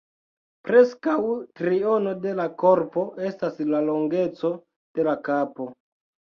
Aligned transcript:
Preskaŭ 0.69 1.13
triono 1.61 2.15
de 2.23 2.33
la 2.41 2.47
korpo 2.65 3.05
estas 3.29 3.63
la 3.75 3.85
longeco 3.93 4.55
de 4.99 5.09
la 5.13 5.19
kapo. 5.33 5.73